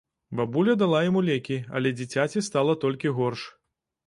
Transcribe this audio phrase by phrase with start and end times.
[0.37, 3.47] Бабуля дала яму лекі, але дзіцяці стала толькі горш.